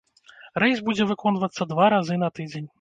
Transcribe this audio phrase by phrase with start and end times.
[0.63, 2.69] Рэйс будзе выконвацца два разы на тыдзень.